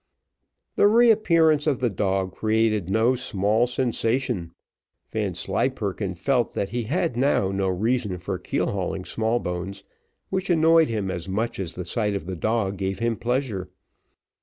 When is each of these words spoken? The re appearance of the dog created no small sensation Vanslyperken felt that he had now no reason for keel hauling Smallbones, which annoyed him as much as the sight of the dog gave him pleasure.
The 0.77 0.87
re 0.87 1.11
appearance 1.11 1.67
of 1.67 1.79
the 1.79 1.91
dog 1.91 2.31
created 2.33 2.89
no 2.89 3.13
small 3.13 3.67
sensation 3.67 4.51
Vanslyperken 5.11 6.15
felt 6.15 6.55
that 6.55 6.69
he 6.69 6.85
had 6.85 7.15
now 7.15 7.51
no 7.51 7.67
reason 7.67 8.17
for 8.17 8.39
keel 8.39 8.71
hauling 8.71 9.05
Smallbones, 9.05 9.83
which 10.31 10.49
annoyed 10.49 10.87
him 10.87 11.11
as 11.11 11.29
much 11.29 11.59
as 11.59 11.73
the 11.75 11.85
sight 11.85 12.15
of 12.15 12.25
the 12.25 12.35
dog 12.35 12.77
gave 12.77 12.97
him 12.97 13.15
pleasure. 13.15 13.69